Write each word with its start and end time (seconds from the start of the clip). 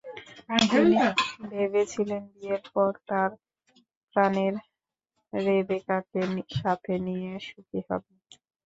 তিনি 0.63 0.95
ভেবেছিলেন 1.51 2.23
বিয়ের 2.31 2.63
পর 2.73 2.91
তার 3.09 3.29
প্রাণের 4.15 4.53
রেবেকাকে 5.33 6.21
সাথে 6.57 6.93
নিয়ে 7.07 7.31
সুখী 7.47 7.79
হবেন। 7.87 8.15